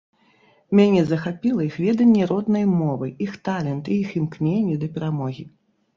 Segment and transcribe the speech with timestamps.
[0.79, 5.43] Мяне захапіла іх веданне роднай мовы, іх талент і іх імкненне да перамогі.